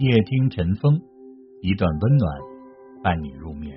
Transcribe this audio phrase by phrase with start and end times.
[0.00, 0.98] 夜听晨风，
[1.60, 2.40] 一段温暖
[3.02, 3.70] 伴你入眠。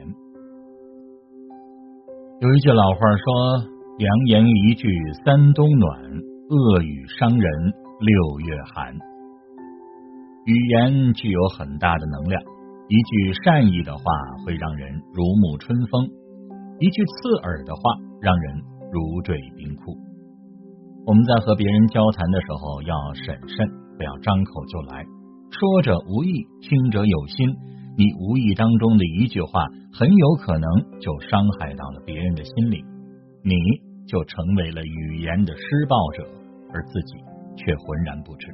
[2.40, 3.68] 有一句老话说
[4.00, 4.88] ：“良言一句
[5.26, 6.00] 三冬暖，
[6.48, 7.52] 恶语伤人
[8.00, 8.96] 六月寒。”
[10.48, 12.42] 语言具有很大的能量，
[12.88, 14.04] 一句善意的话
[14.46, 16.08] 会让人如沐春风，
[16.80, 17.82] 一句刺耳的话
[18.22, 18.62] 让人
[18.94, 19.92] 如坠冰窟。
[21.06, 23.68] 我们在和别人交谈的时候要审慎，
[23.98, 25.04] 不要张口就来。
[25.60, 27.48] 说者无意，听者有心。
[27.96, 30.68] 你无意当中的一句话，很有可能
[31.00, 32.84] 就伤害到了别人的心灵，
[33.44, 33.54] 你
[34.08, 36.24] 就成为了语言的施暴者，
[36.74, 37.14] 而自己
[37.56, 38.48] 却浑然不知。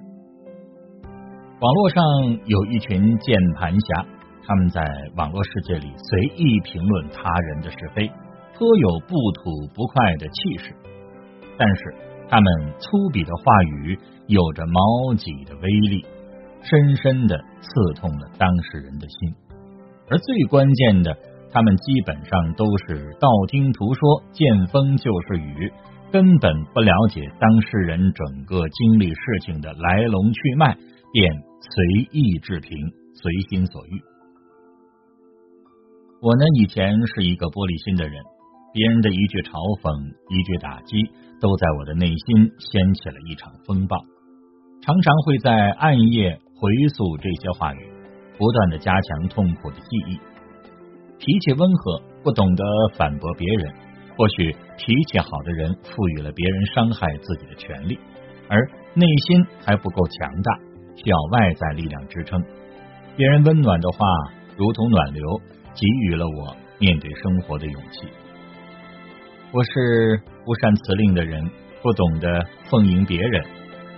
[1.62, 2.04] 网络上
[2.46, 4.06] 有一群键盘侠，
[4.46, 4.84] 他们在
[5.16, 8.10] 网络世界里随意评论他人的是非，
[8.58, 10.76] 颇有不吐不快的气势。
[11.58, 11.96] 但是
[12.28, 16.04] 他们粗鄙的话语有着矛戟的威力。
[16.62, 19.34] 深深的刺痛了当事人的心，
[20.10, 21.18] 而最关键的，
[21.52, 25.72] 他们基本上都是道听途说，见风就是雨，
[26.12, 30.78] 根本不了解当事人整个经历事情的来龙去脉，
[31.14, 32.72] 便随意置评，
[33.14, 34.02] 随心所欲。
[36.22, 38.22] 我呢，以前是一个玻璃心的人，
[38.74, 39.90] 别人的一句嘲讽，
[40.30, 41.02] 一句打击，
[41.40, 43.98] 都在我的内心掀起了一场风暴，
[44.82, 46.38] 常常会在暗夜。
[46.60, 47.90] 回溯这些话语，
[48.38, 50.20] 不断的加强痛苦的记忆。
[51.18, 52.64] 脾气温和，不懂得
[52.98, 53.74] 反驳别人。
[54.18, 57.98] 或许脾气好的人赋予了别人伤害自己的权利，
[58.50, 60.60] 而内心还不够强大，
[60.98, 62.44] 需要外在力量支撑。
[63.16, 64.06] 别人温暖的话，
[64.58, 65.24] 如同暖流，
[65.74, 68.10] 给予了我面对生活的勇气。
[69.54, 71.50] 我是不善辞令的人，
[71.82, 73.42] 不懂得奉迎别人，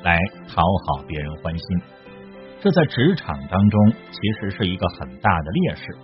[0.03, 1.81] 来讨好别人欢心。
[2.61, 5.97] 这在职场当中其实是一个很大的劣势。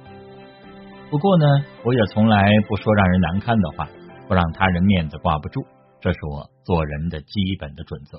[1.11, 1.45] 不过呢，
[1.86, 3.87] 我也从来不说让人难堪的话，
[4.27, 5.64] 不让他人面子挂不住，
[6.02, 8.17] 这是我做人的基本的准则。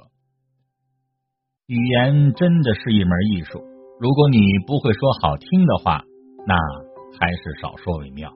[1.66, 3.58] 语言真的是一门艺术，
[3.98, 6.04] 如果你不会说好听的话，
[6.46, 6.54] 那
[7.18, 8.32] 还是少说为妙。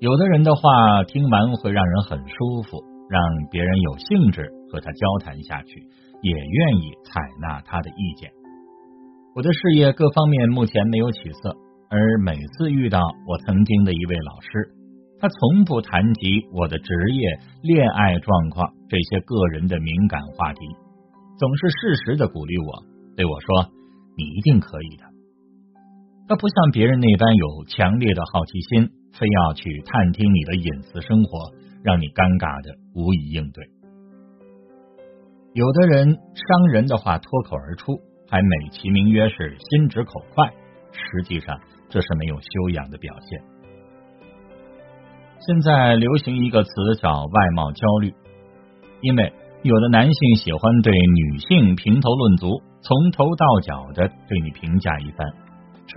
[0.00, 3.22] 有的人的话听完会让人很舒服，让
[3.52, 5.80] 别人有兴致和他交谈下去，
[6.22, 8.32] 也愿意采纳他的意见。
[9.32, 11.56] 我的事业各方面目前没有起色，
[11.88, 14.74] 而每次遇到我曾经的一位老师，
[15.20, 20.60] 他从不谈及我的职业、恋爱状况这些个人的敏感话题，
[21.38, 22.82] 总是适时的鼓励我，
[23.16, 23.70] 对我说
[24.18, 25.04] ：“你一定可以的。”
[26.26, 31.52] 他不像别人那般有强烈的好奇心，非要去探听你的隐私生活，
[31.84, 33.64] 让你尴尬的无以应对。
[35.54, 38.00] 有的人伤人的话脱口而出。
[38.30, 40.46] 还美其名曰是心直口快，
[40.92, 41.58] 实际上
[41.88, 43.42] 这是没有修养的表现。
[45.40, 46.70] 现在流行一个词
[47.02, 48.14] 叫外貌焦虑，
[49.00, 49.32] 因为
[49.62, 55.26] 有的男性喜欢对女性评头论足，从头到脚的对你评价一番，
[55.88, 55.94] 这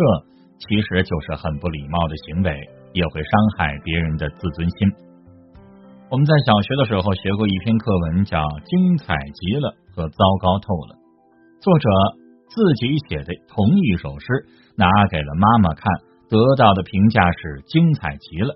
[0.58, 2.52] 其实就是很不礼貌的行为，
[2.94, 4.92] 也会伤害别人的自尊心。
[6.10, 10.96] 我们在小学的时候学过一篇课文，叫《精彩极了》和《糟糕透了》，
[11.62, 12.23] 作者。
[12.50, 14.46] 自己写的同一首诗，
[14.76, 15.92] 拿给了妈妈看，
[16.30, 18.54] 得到的评价是精彩极了；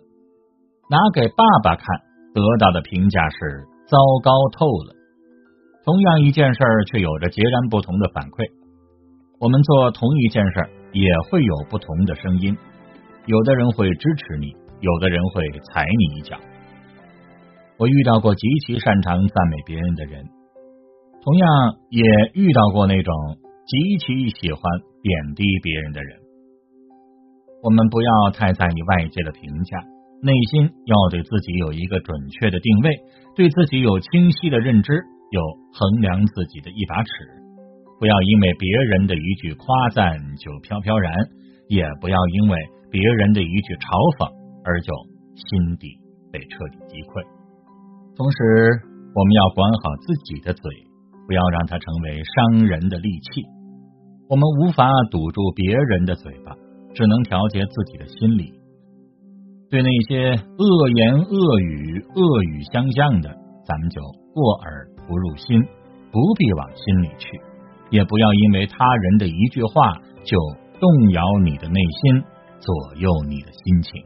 [0.89, 1.85] 拿给爸爸看，
[2.33, 4.95] 得到的评价是糟糕透了。
[5.83, 8.45] 同样一件事儿，却有着截然不同的反馈。
[9.39, 12.55] 我们做同一件事儿，也会有不同的声音。
[13.25, 16.37] 有的人会支持你，有的人会踩你一脚。
[17.77, 20.25] 我遇到过极其擅长赞美别人的人，
[21.23, 23.13] 同样也遇到过那种。
[23.67, 24.61] 极其喜欢
[25.03, 26.16] 贬低别人的人，
[27.61, 29.78] 我们不要太在意外界的评价，
[30.23, 32.95] 内心要对自己有一个准确的定位，
[33.35, 34.94] 对自己有清晰的认知，
[35.31, 35.41] 有
[35.73, 37.09] 衡量自己的一把尺。
[38.00, 41.11] 不要因为别人的一句夸赞就飘飘然，
[41.67, 42.58] 也不要因为
[42.90, 44.31] 别人的一句嘲讽
[44.64, 44.93] 而就
[45.35, 45.91] 心底
[46.31, 47.19] 被彻底击溃。
[48.16, 48.79] 同时，
[49.11, 50.72] 我们要管好自己的嘴，
[51.28, 53.43] 不要让它成为伤人的利器。
[54.29, 56.52] 我们无法堵住别人的嘴巴，
[56.94, 58.52] 只能调节自己的心理。
[59.70, 63.29] 对那些恶言恶语、恶语相向的，
[63.66, 64.02] 咱们就
[64.34, 65.62] 过耳不入心，
[66.12, 67.40] 不必往心里去。
[67.90, 69.94] 也不要因为他人的一句话
[70.26, 70.38] 就
[70.78, 72.24] 动摇你的内心，
[72.59, 74.03] 左右你的心情。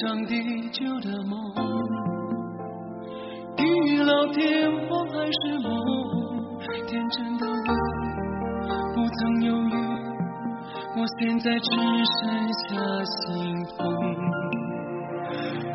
[0.00, 0.32] 场地
[0.70, 1.52] 久的梦，
[3.54, 3.62] 地
[3.98, 4.26] 老。
[4.32, 5.68] 天荒还是梦，
[6.86, 9.74] 天真的我不曾犹豫，
[10.96, 12.18] 我现在只剩
[12.54, 12.68] 下
[13.04, 13.26] 心
[13.76, 13.78] 痛，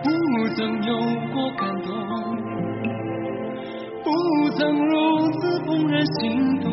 [0.01, 0.07] 不
[0.55, 0.89] 曾有
[1.31, 1.93] 过感动，
[4.03, 4.07] 不
[4.57, 4.93] 曾如
[5.33, 6.23] 此怦然心
[6.61, 6.65] 动，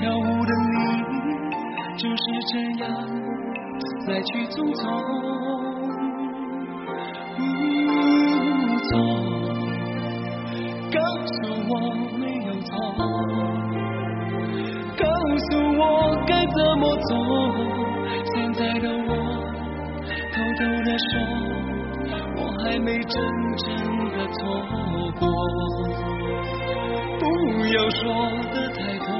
[0.00, 0.74] 飘舞的你
[1.96, 2.52] 就是这
[2.84, 2.90] 样
[4.08, 5.61] 来去匆匆。
[7.36, 7.38] 不
[8.90, 8.92] 走，
[10.92, 11.34] 告诉
[11.68, 11.72] 我
[12.18, 12.70] 没有错，
[14.98, 15.04] 告
[15.36, 15.48] 诉
[15.78, 15.80] 我
[16.26, 17.10] 该怎么做。
[18.34, 19.10] 现在的我，
[20.32, 21.10] 偷偷的说，
[22.36, 23.14] 我还没真
[23.58, 23.66] 正
[24.10, 24.40] 的错
[25.18, 25.22] 过。
[27.20, 27.24] 不
[27.74, 28.00] 要说
[28.52, 29.10] 的太多，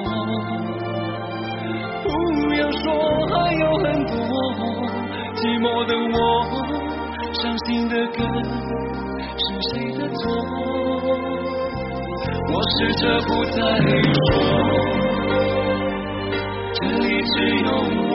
[2.05, 2.07] 不
[2.55, 2.85] 要说
[3.29, 4.11] 还有很多。
[5.35, 6.17] 寂寞的我，
[7.43, 8.23] 伤心的歌。
[9.37, 9.45] 是
[9.75, 10.23] 谁的错？
[12.53, 13.57] 我试着不再
[14.31, 14.31] 说，
[16.75, 17.35] 这里只
[17.65, 17.69] 有
[18.13, 18.15] 我，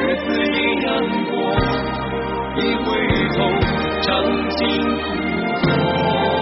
[0.00, 0.88] 日子一样
[1.26, 1.34] 过，
[2.56, 2.88] 一回
[3.36, 3.38] 头，
[4.00, 4.08] 尝
[4.56, 4.58] 尽
[5.02, 5.04] 苦
[5.60, 6.35] 果。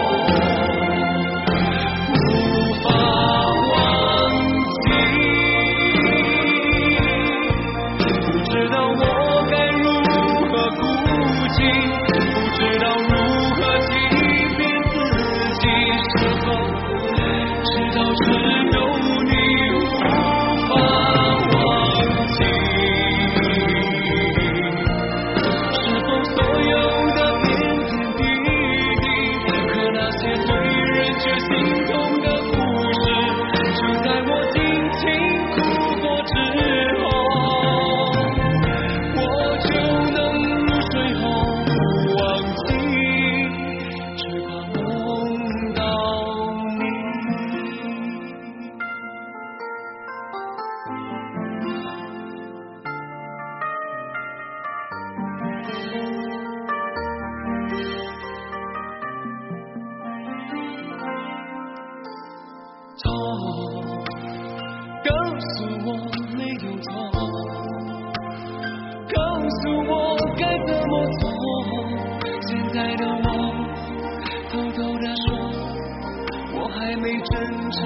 [76.64, 77.30] 我还没真
[77.70, 77.78] 正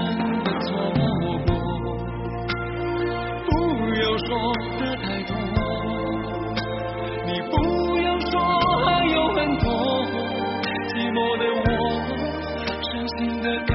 [0.44, 1.50] 的错过，
[3.44, 3.50] 不
[3.96, 4.28] 要说
[4.78, 5.34] 的太多，
[7.26, 7.52] 你不
[7.98, 8.32] 要说
[8.84, 9.66] 还有很多，
[10.90, 11.66] 寂寞的我，
[12.80, 12.88] 伤
[13.19, 13.70] 心的歌，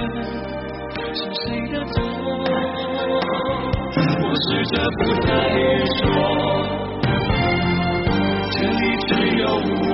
[1.13, 1.94] 是谁的错？
[4.23, 5.29] 我试着不再
[5.99, 6.01] 说，
[8.51, 9.44] 这里只有
[9.89, 9.93] 我。